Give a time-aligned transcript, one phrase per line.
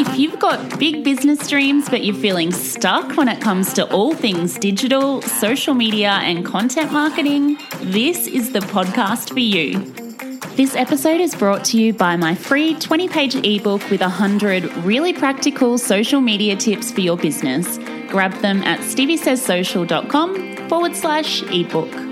[0.00, 4.14] If you've got big business dreams, but you're feeling stuck when it comes to all
[4.14, 9.80] things digital, social media, and content marketing, this is the podcast for you.
[10.54, 15.12] This episode is brought to you by my free 20 page ebook with 100 really
[15.12, 17.78] practical social media tips for your business.
[18.08, 22.07] Grab them at steviesayssocial.com forward slash ebook.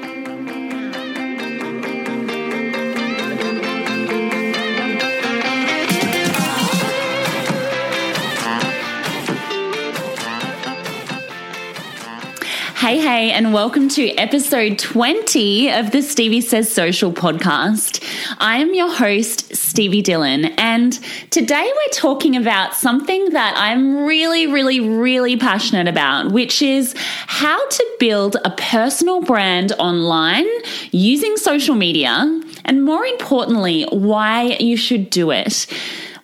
[12.87, 18.01] Hey, hey, and welcome to episode 20 of the Stevie Says Social podcast.
[18.39, 20.93] I am your host, Stevie Dillon, and
[21.31, 26.95] today we're talking about something that I'm really, really, really passionate about, which is
[27.27, 30.47] how to build a personal brand online
[30.93, 35.67] using social media, and more importantly, why you should do it.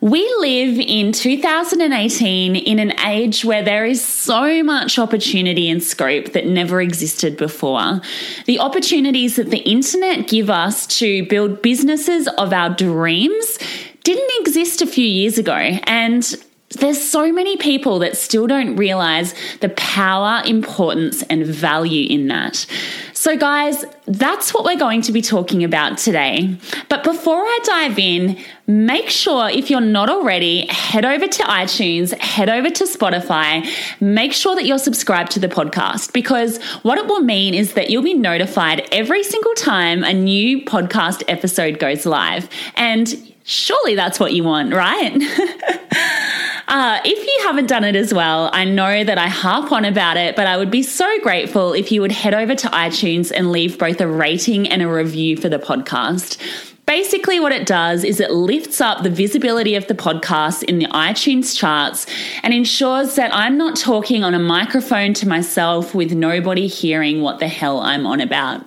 [0.03, 6.33] We live in 2018 in an age where there is so much opportunity and scope
[6.33, 8.01] that never existed before.
[8.45, 13.57] The opportunities that the internet give us to build businesses of our dreams
[14.03, 15.53] didn't exist a few years ago.
[15.53, 16.35] And
[16.79, 22.65] there's so many people that still don't realize the power, importance, and value in that.
[23.23, 26.57] So, guys, that's what we're going to be talking about today.
[26.89, 32.13] But before I dive in, make sure if you're not already, head over to iTunes,
[32.17, 33.65] head over to Spotify,
[34.01, 37.89] make sure that you're subscribed to the podcast because what it will mean is that
[37.89, 42.49] you'll be notified every single time a new podcast episode goes live.
[42.75, 45.21] And surely that's what you want, right?
[46.65, 50.17] Uh, if you haven't done it as well, I know that I harp on about
[50.17, 53.51] it, but I would be so grateful if you would head over to iTunes and
[53.51, 56.41] leave both a rating and a review for the podcast.
[56.85, 60.85] Basically, what it does is it lifts up the visibility of the podcast in the
[60.87, 62.05] iTunes charts
[62.43, 67.39] and ensures that I'm not talking on a microphone to myself with nobody hearing what
[67.39, 68.65] the hell I'm on about.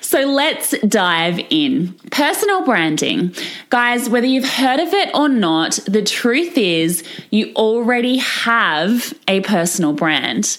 [0.00, 1.94] So let's dive in.
[2.10, 3.32] Personal branding.
[3.70, 9.40] Guys, whether you've heard of it or not, the truth is you already have a
[9.42, 10.58] personal brand.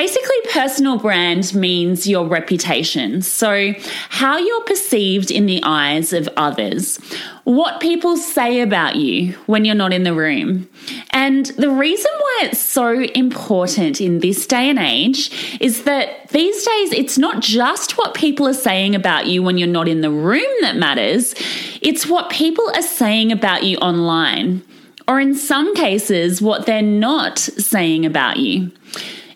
[0.00, 3.20] Basically, personal brand means your reputation.
[3.20, 3.74] So,
[4.08, 6.96] how you're perceived in the eyes of others,
[7.44, 10.70] what people say about you when you're not in the room.
[11.10, 16.64] And the reason why it's so important in this day and age is that these
[16.64, 20.10] days it's not just what people are saying about you when you're not in the
[20.10, 21.34] room that matters,
[21.82, 24.62] it's what people are saying about you online.
[25.06, 28.72] Or in some cases, what they're not saying about you.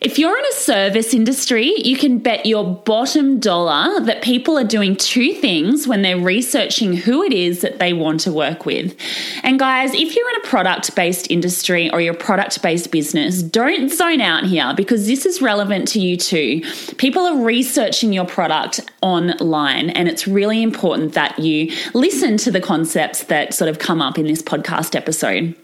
[0.04, 4.64] If you're in a service industry, you can bet your bottom dollar that people are
[4.64, 8.94] doing two things when they're researching who it is that they want to work with.
[9.42, 13.90] And guys, if you're in a product based industry or you're product based business, don't
[13.90, 16.60] zone out here because this is relevant to you too.
[16.98, 22.60] People are researching your product online, and it's really important that you listen to the
[22.60, 25.56] concepts that sort of come up in this podcast episode.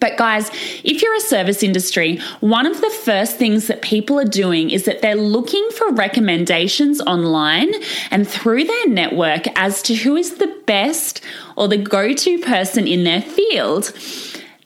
[0.00, 0.50] But, guys,
[0.84, 4.84] if you're a service industry, one of the first things that people are doing is
[4.84, 7.72] that they're looking for recommendations online
[8.10, 11.20] and through their network as to who is the best
[11.56, 13.92] or the go to person in their field.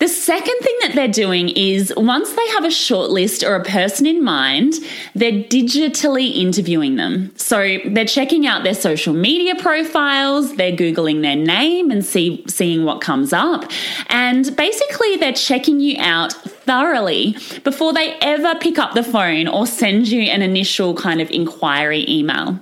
[0.00, 4.06] The second thing that they're doing is once they have a shortlist or a person
[4.06, 4.72] in mind,
[5.14, 7.32] they're digitally interviewing them.
[7.36, 12.86] So they're checking out their social media profiles, they're Googling their name and see, seeing
[12.86, 13.70] what comes up.
[14.08, 19.66] And basically, they're checking you out thoroughly before they ever pick up the phone or
[19.66, 22.58] send you an initial kind of inquiry email.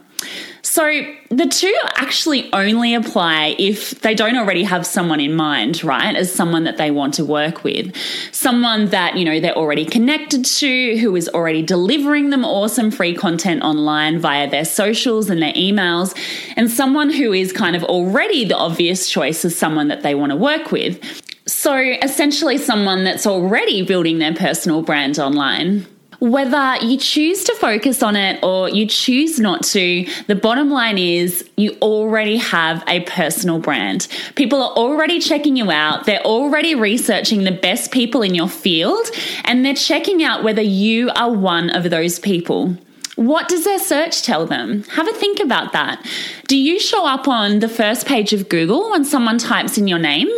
[0.78, 6.14] So the two actually only apply if they don't already have someone in mind, right?
[6.14, 7.96] As someone that they want to work with.
[8.30, 13.12] Someone that, you know, they're already connected to, who is already delivering them awesome free
[13.12, 16.16] content online via their socials and their emails,
[16.56, 20.30] and someone who is kind of already the obvious choice as someone that they want
[20.30, 21.02] to work with.
[21.48, 25.88] So essentially someone that's already building their personal brand online.
[26.20, 30.98] Whether you choose to focus on it or you choose not to, the bottom line
[30.98, 34.08] is you already have a personal brand.
[34.34, 36.06] People are already checking you out.
[36.06, 39.06] They're already researching the best people in your field
[39.44, 42.76] and they're checking out whether you are one of those people.
[43.14, 44.82] What does their search tell them?
[44.90, 46.04] Have a think about that.
[46.48, 49.98] Do you show up on the first page of Google when someone types in your
[50.00, 50.28] name?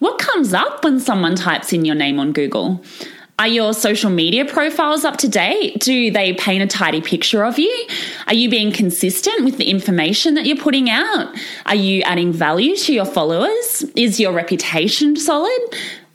[0.00, 2.84] What comes up when someone types in your name on Google?
[3.42, 5.80] Are your social media profiles up to date?
[5.80, 7.88] Do they paint a tidy picture of you?
[8.28, 11.36] Are you being consistent with the information that you're putting out?
[11.66, 13.84] Are you adding value to your followers?
[13.96, 15.58] Is your reputation solid?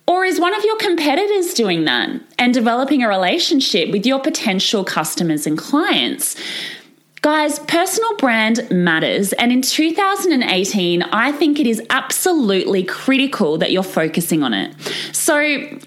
[0.07, 2.09] Or is one of your competitors doing that
[2.39, 6.37] and developing a relationship with your potential customers and clients?
[7.27, 9.33] Guys, personal brand matters.
[9.33, 14.73] And in 2018, I think it is absolutely critical that you're focusing on it.
[15.11, 15.35] So,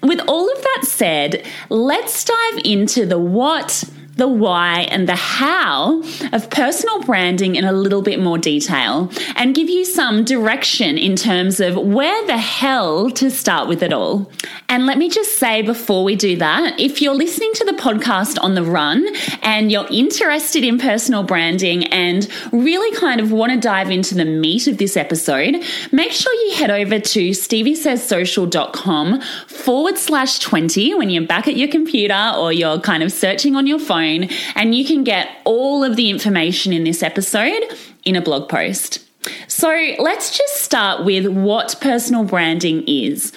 [0.03, 3.83] with all of that said, let's dive into the what
[4.21, 9.55] the why and the how of personal branding in a little bit more detail and
[9.55, 14.31] give you some direction in terms of where the hell to start with it all.
[14.69, 18.37] And let me just say before we do that, if you're listening to the podcast
[18.41, 19.07] on the run
[19.41, 24.23] and you're interested in personal branding and really kind of want to dive into the
[24.23, 25.55] meat of this episode,
[25.91, 31.69] make sure you head over to steviesayssocial.com forward slash 20 when you're back at your
[31.69, 34.10] computer or you're kind of searching on your phone
[34.55, 37.63] and you can get all of the information in this episode
[38.03, 39.07] in a blog post.
[39.47, 39.69] So
[39.99, 43.31] let's just start with what personal branding is.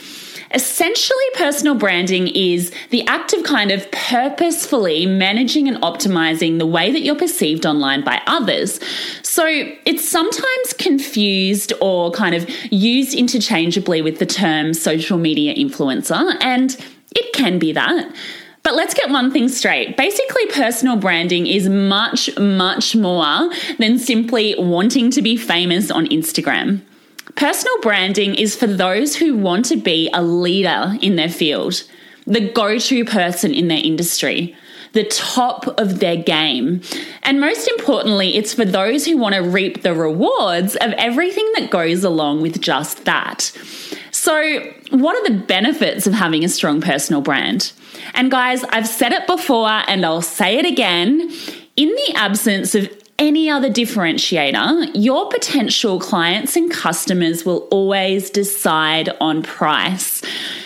[0.54, 6.92] Essentially, personal branding is the act of kind of purposefully managing and optimizing the way
[6.92, 8.78] that you're perceived online by others.
[9.22, 16.36] So it's sometimes confused or kind of used interchangeably with the term social media influencer,
[16.40, 16.76] and
[17.16, 18.14] it can be that.
[18.64, 19.94] But let's get one thing straight.
[19.96, 26.80] Basically, personal branding is much, much more than simply wanting to be famous on Instagram.
[27.36, 31.82] Personal branding is for those who want to be a leader in their field,
[32.26, 34.56] the go to person in their industry,
[34.92, 36.80] the top of their game.
[37.22, 41.70] And most importantly, it's for those who want to reap the rewards of everything that
[41.70, 43.52] goes along with just that.
[44.24, 47.74] So, what are the benefits of having a strong personal brand?
[48.14, 51.30] And guys, I've said it before and I'll say it again.
[51.76, 52.88] In the absence of
[53.18, 60.22] any other differentiator, your potential clients and customers will always decide on price.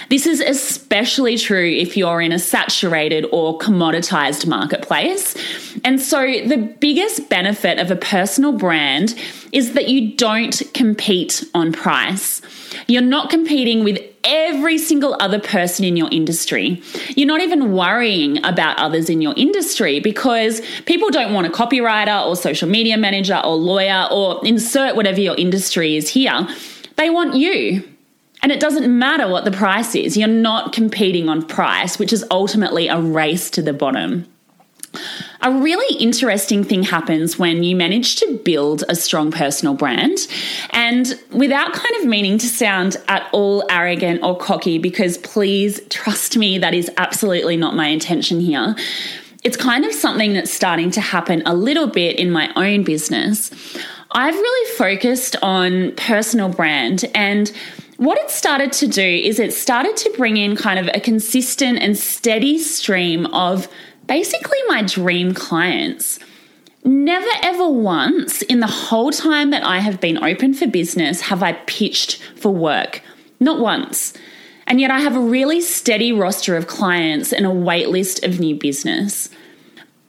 [0.08, 5.34] This is especially true if you're in a saturated or commoditized marketplace.
[5.82, 11.72] And so, the biggest benefit of a personal brand is that you don't compete on
[11.72, 12.40] price.
[12.86, 16.82] You're not competing with every single other person in your industry.
[17.16, 22.26] You're not even worrying about others in your industry because people don't want a copywriter
[22.26, 26.46] or social media manager or lawyer or insert whatever your industry is here.
[26.96, 27.88] They want you.
[28.42, 30.16] And it doesn't matter what the price is.
[30.16, 34.26] You're not competing on price, which is ultimately a race to the bottom.
[35.40, 40.26] A really interesting thing happens when you manage to build a strong personal brand.
[40.70, 46.36] And without kind of meaning to sound at all arrogant or cocky, because please trust
[46.36, 48.74] me, that is absolutely not my intention here.
[49.44, 53.52] it's kind of something that's starting to happen a little bit in my own business.
[54.10, 57.52] I've really focused on personal brand and
[57.98, 61.78] what it started to do is it started to bring in kind of a consistent
[61.80, 63.68] and steady stream of
[64.08, 66.18] basically my dream clients.
[66.82, 71.42] Never ever once in the whole time that I have been open for business have
[71.42, 73.02] I pitched for work.
[73.38, 74.14] Not once.
[74.66, 78.40] And yet I have a really steady roster of clients and a wait list of
[78.40, 79.28] new business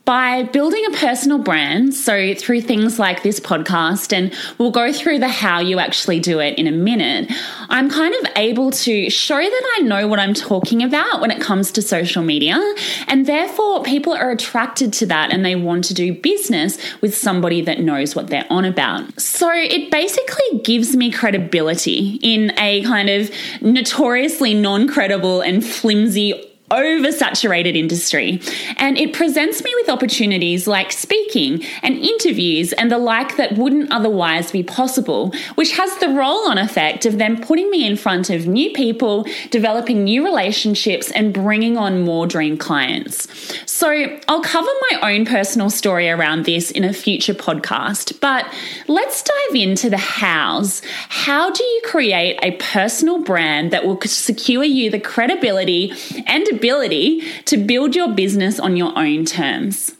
[0.10, 1.94] by building a personal brand.
[1.94, 6.40] So, through things like this podcast, and we'll go through the how you actually do
[6.40, 7.32] it in a minute,
[7.70, 11.40] I'm kind of able to show that I know what I'm talking about when it
[11.40, 12.60] comes to social media.
[13.08, 17.62] And therefore, people are attracted to that and they want to do business with somebody
[17.62, 19.22] that knows what they're on about.
[19.22, 23.30] So, it basically gives me credibility in a kind of
[23.62, 28.42] notoriously non credible and flimsy oversaturated industry.
[28.78, 33.92] And it presents me with opportunities like speaking and interviews and the like that wouldn't
[33.92, 38.30] otherwise be possible, which has the roll on effect of then putting me in front
[38.30, 43.28] of new people, developing new relationships, and bringing on more dream clients.
[43.70, 48.46] So I'll cover my own personal story around this in a future podcast, but
[48.88, 50.82] let's dive into the hows.
[51.10, 55.94] How do you create a personal brand that will secure you the credibility
[56.28, 59.96] and ability to build your business on your own terms.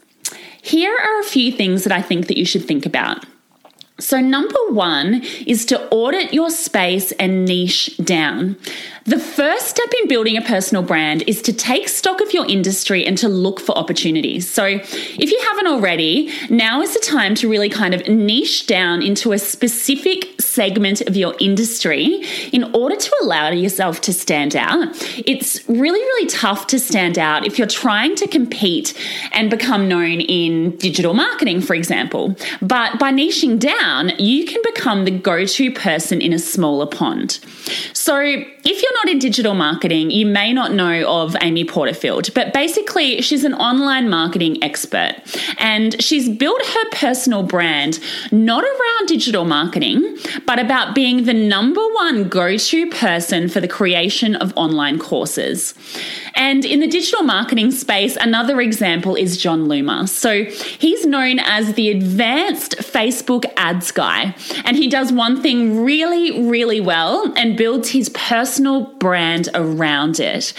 [0.62, 3.26] Here are a few things that I think that you should think about.
[4.00, 8.56] So, number one is to audit your space and niche down.
[9.06, 13.06] The first step in building a personal brand is to take stock of your industry
[13.06, 14.50] and to look for opportunities.
[14.50, 19.02] So, if you haven't already, now is the time to really kind of niche down
[19.02, 24.88] into a specific segment of your industry in order to allow yourself to stand out.
[25.26, 28.94] It's really, really tough to stand out if you're trying to compete
[29.32, 32.36] and become known in digital marketing, for example.
[32.62, 37.40] But by niching down, you can become the go to person in a smaller pond.
[37.94, 42.54] So, if you're not in digital marketing, you may not know of Amy Porterfield, but
[42.54, 45.16] basically, she's an online marketing expert
[45.58, 48.00] and she's built her personal brand
[48.32, 53.68] not around digital marketing, but about being the number one go to person for the
[53.68, 55.74] creation of online courses.
[56.36, 60.08] And in the digital marketing space, another example is Jon Loomer.
[60.08, 66.48] So he's known as the advanced Facebook ads guy, and he does one thing really,
[66.48, 70.54] really well and builds his personal brand around it.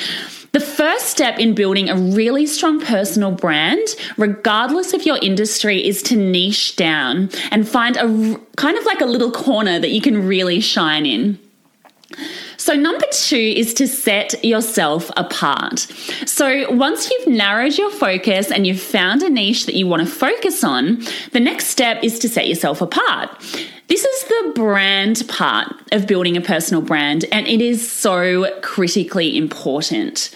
[0.52, 6.02] The first step in building a really strong personal brand, regardless of your industry, is
[6.04, 10.26] to niche down and find a kind of like a little corner that you can
[10.26, 11.38] really shine in.
[12.70, 15.80] So, number two is to set yourself apart.
[16.24, 20.08] So, once you've narrowed your focus and you've found a niche that you want to
[20.08, 23.28] focus on, the next step is to set yourself apart.
[23.88, 29.36] This is the brand part of building a personal brand, and it is so critically
[29.36, 30.30] important.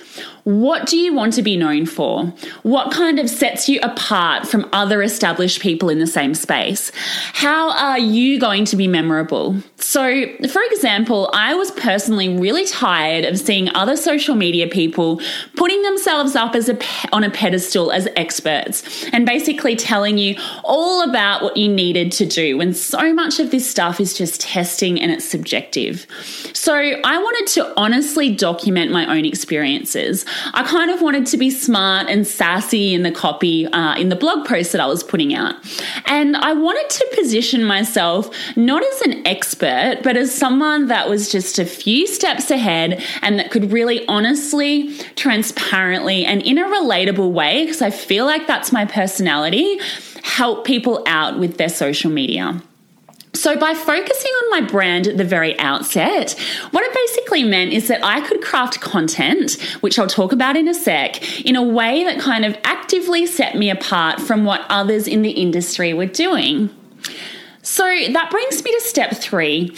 [0.44, 2.26] What do you want to be known for?
[2.64, 6.92] What kind of sets you apart from other established people in the same space?
[7.32, 9.56] How are you going to be memorable?
[9.78, 15.18] So, for example, I was personally really tired of seeing other social media people
[15.56, 16.78] putting themselves up as a
[17.12, 22.26] on a pedestal as experts and basically telling you all about what you needed to
[22.26, 26.06] do when so much of this stuff is just testing and it's subjective.
[26.52, 30.26] So, I wanted to honestly document my own experiences.
[30.52, 34.16] I kind of wanted to be smart and sassy in the copy uh, in the
[34.16, 35.54] blog post that I was putting out.
[36.06, 41.30] And I wanted to position myself not as an expert, but as someone that was
[41.30, 47.32] just a few steps ahead and that could really honestly, transparently, and in a relatable
[47.32, 49.78] way, because I feel like that's my personality,
[50.22, 52.62] help people out with their social media.
[53.34, 56.32] So, by focusing on my brand at the very outset,
[56.70, 60.68] what it basically meant is that I could craft content, which I'll talk about in
[60.68, 65.08] a sec, in a way that kind of actively set me apart from what others
[65.08, 66.70] in the industry were doing.
[67.62, 69.74] So, that brings me to step three.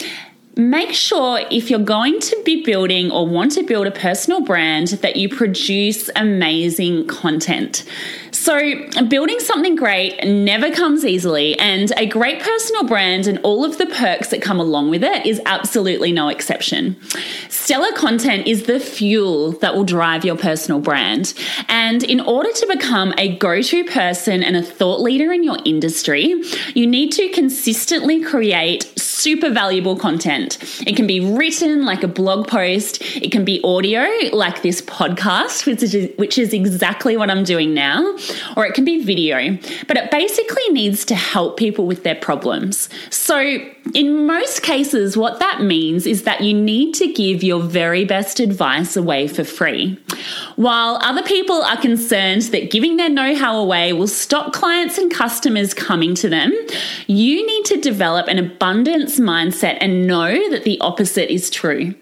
[0.57, 4.87] Make sure if you're going to be building or want to build a personal brand
[4.87, 7.85] that you produce amazing content.
[8.31, 8.59] So,
[9.07, 13.85] building something great never comes easily, and a great personal brand and all of the
[13.85, 16.99] perks that come along with it is absolutely no exception.
[17.49, 21.33] Stellar content is the fuel that will drive your personal brand.
[21.67, 25.57] And in order to become a go to person and a thought leader in your
[25.65, 26.41] industry,
[26.73, 28.96] you need to consistently create
[29.27, 30.57] super valuable content.
[30.87, 35.65] It can be written like a blog post, it can be audio like this podcast,
[35.65, 38.15] which is, which is exactly what I'm doing now,
[38.55, 39.57] or it can be video.
[39.85, 42.87] But it basically needs to help people with their problems.
[43.09, 43.57] So,
[43.93, 48.39] in most cases, what that means is that you need to give your very best
[48.39, 49.97] advice away for free.
[50.55, 55.13] While other people are concerned that giving their know how away will stop clients and
[55.13, 56.53] customers coming to them,
[57.07, 61.93] you need to develop an abundance mindset and know that the opposite is true.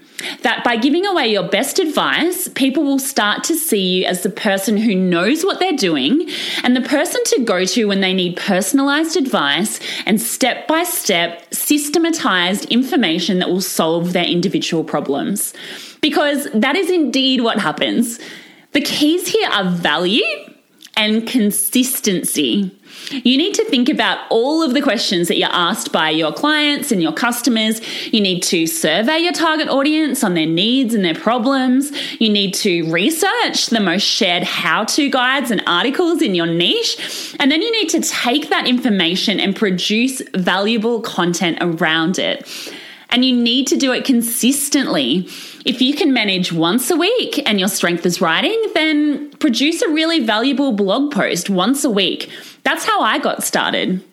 [0.41, 4.29] That by giving away your best advice, people will start to see you as the
[4.29, 6.29] person who knows what they're doing
[6.63, 11.53] and the person to go to when they need personalized advice and step by step,
[11.53, 15.53] systematized information that will solve their individual problems.
[16.01, 18.19] Because that is indeed what happens.
[18.71, 20.23] The keys here are value
[20.97, 22.71] and consistency.
[23.11, 26.91] You need to think about all of the questions that you're asked by your clients
[26.91, 27.81] and your customers.
[28.13, 31.91] You need to survey your target audience on their needs and their problems.
[32.21, 37.35] You need to research the most shared how to guides and articles in your niche.
[37.39, 42.47] And then you need to take that information and produce valuable content around it.
[43.09, 45.27] And you need to do it consistently.
[45.65, 49.89] If you can manage once a week and your strength is writing, then produce a
[49.89, 52.31] really valuable blog post once a week.
[52.63, 54.03] That's how I got started.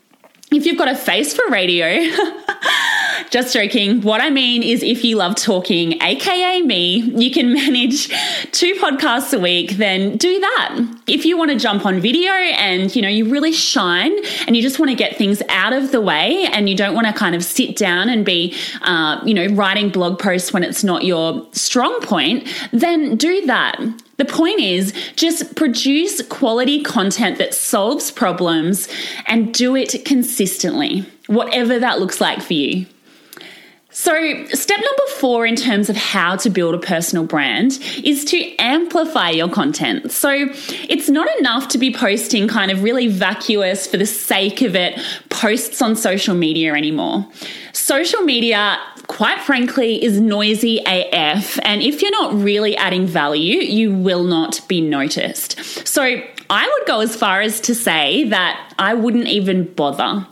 [0.51, 1.87] If you've got a face for radio,
[3.31, 4.03] just joking.
[4.03, 8.09] What I mean is, if you love talking, aka me, you can manage
[8.53, 10.99] two podcasts a week, then do that.
[11.07, 14.13] If you want to jump on video and you know you really shine
[14.47, 17.07] and you just want to get things out of the way and you don't want
[17.07, 20.85] to kind of sit down and be, uh, you know, writing blog posts when it's
[20.85, 23.81] not your strong point, then do that.
[24.23, 28.87] The point is just produce quality content that solves problems
[29.27, 32.87] and do it consistently, whatever that looks like for you.
[33.95, 38.57] So, step number four in terms of how to build a personal brand is to
[38.57, 40.11] amplify your content.
[40.11, 40.49] So,
[40.89, 44.99] it's not enough to be posting kind of really vacuous for the sake of it
[45.29, 47.29] posts on social media anymore.
[47.75, 51.59] Social media, quite frankly, is noisy AF.
[51.63, 55.87] And if you're not really adding value, you will not be noticed.
[55.87, 60.27] So, I would go as far as to say that I wouldn't even bother.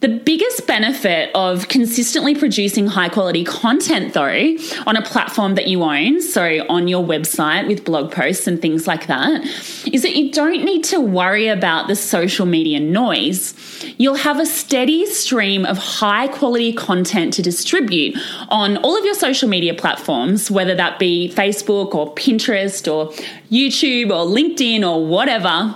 [0.00, 4.56] The biggest benefit of consistently producing high quality content, though,
[4.86, 8.86] on a platform that you own, so on your website with blog posts and things
[8.86, 9.42] like that,
[9.90, 13.54] is that you don't need to worry about the social media noise.
[13.96, 18.18] You'll have a steady stream of high quality content to distribute
[18.50, 23.12] on all of your social media platforms, whether that be Facebook or Pinterest or
[23.50, 25.74] YouTube or LinkedIn or whatever.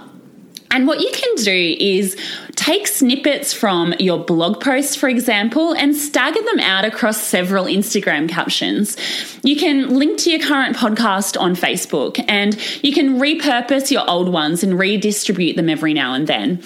[0.73, 2.17] And what you can do is
[2.61, 8.29] take snippets from your blog posts, for example, and stagger them out across several Instagram
[8.29, 8.99] captions.
[9.43, 14.29] You can link to your current podcast on Facebook and you can repurpose your old
[14.29, 16.63] ones and redistribute them every now and then.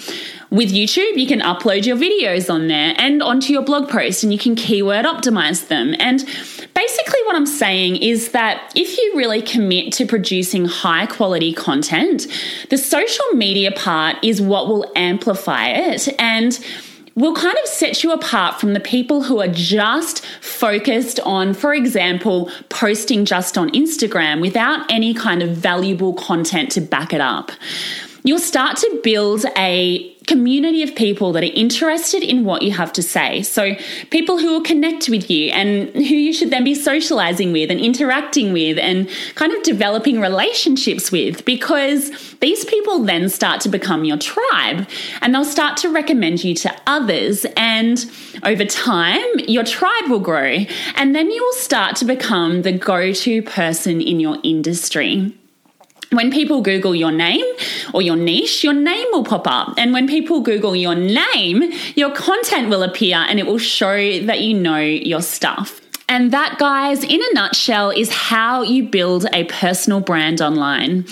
[0.51, 4.31] With YouTube, you can upload your videos on there and onto your blog post and
[4.31, 5.95] you can keyword optimize them.
[5.99, 6.19] And
[6.73, 12.27] basically, what I'm saying is that if you really commit to producing high quality content,
[12.69, 16.59] the social media part is what will amplify it and
[17.15, 21.73] will kind of set you apart from the people who are just focused on, for
[21.73, 27.51] example, posting just on Instagram without any kind of valuable content to back it up.
[28.23, 32.91] You'll start to build a community of people that are interested in what you have
[32.93, 33.41] to say.
[33.43, 33.75] So,
[34.09, 37.79] people who will connect with you and who you should then be socializing with and
[37.79, 44.03] interacting with and kind of developing relationships with because these people then start to become
[44.03, 44.87] your tribe
[45.21, 47.45] and they'll start to recommend you to others.
[47.55, 48.05] And
[48.43, 53.11] over time, your tribe will grow and then you will start to become the go
[53.11, 55.33] to person in your industry.
[56.15, 57.45] When people Google your name
[57.93, 59.75] or your niche, your name will pop up.
[59.77, 64.41] And when people Google your name, your content will appear and it will show that
[64.41, 65.81] you know your stuff.
[66.07, 71.05] And that, guys, in a nutshell, is how you build a personal brand online.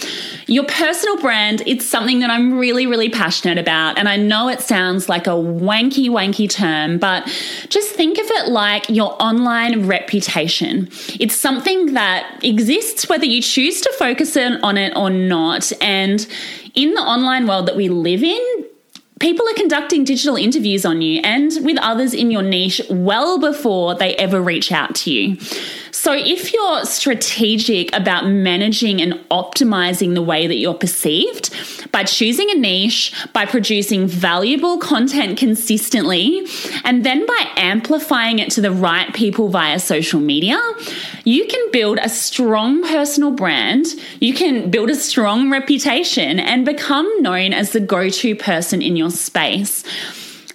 [0.46, 3.98] Your personal brand, it's something that I'm really, really passionate about.
[3.98, 7.26] And I know it sounds like a wanky, wanky term, but
[7.70, 10.90] just think of it like your online reputation.
[11.20, 15.72] It's something that exists whether you choose to focus on it or not.
[15.82, 16.28] And
[16.76, 18.53] in the online world that we live in,
[19.24, 23.96] people are conducting digital interviews on you and with others in your niche well before
[23.96, 25.38] they ever reach out to you.
[25.94, 31.52] So, if you're strategic about managing and optimizing the way that you're perceived
[31.92, 36.48] by choosing a niche, by producing valuable content consistently,
[36.84, 40.60] and then by amplifying it to the right people via social media,
[41.26, 43.86] you can build a strong personal brand,
[44.20, 48.96] you can build a strong reputation, and become known as the go to person in
[48.96, 49.84] your space.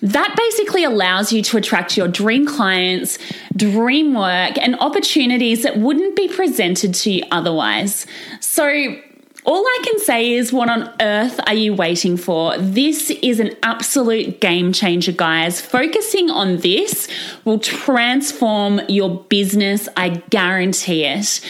[0.00, 3.18] That basically allows you to attract your dream clients,
[3.56, 8.06] dream work, and opportunities that wouldn't be presented to you otherwise.
[8.40, 8.96] So,
[9.44, 12.58] all I can say is, what on earth are you waiting for?
[12.58, 15.58] This is an absolute game changer, guys.
[15.58, 17.08] Focusing on this
[17.46, 21.40] will transform your business, I guarantee it.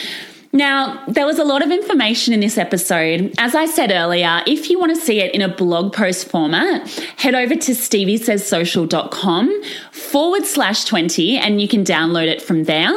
[0.53, 3.35] Now, there was a lot of information in this episode.
[3.39, 6.89] As I said earlier, if you want to see it in a blog post format,
[7.17, 12.93] head over to steviesayssocial.com forward slash 20 and you can download it from there.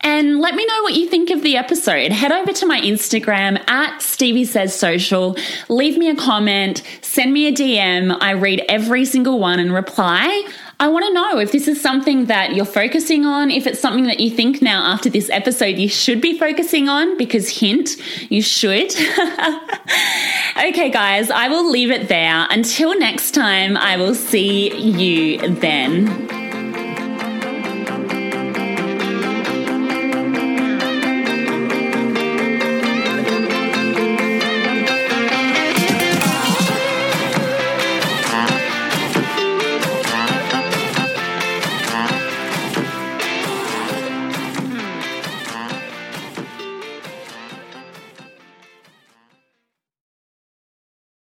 [0.00, 2.12] And let me know what you think of the episode.
[2.12, 5.36] Head over to my Instagram at Stevie Says Social.
[5.68, 8.16] Leave me a comment, send me a DM.
[8.20, 10.48] I read every single one and reply.
[10.80, 14.04] I want to know if this is something that you're focusing on, if it's something
[14.04, 17.96] that you think now after this episode you should be focusing on, because hint,
[18.30, 18.94] you should.
[20.56, 22.46] okay, guys, I will leave it there.
[22.50, 26.47] Until next time, I will see you then.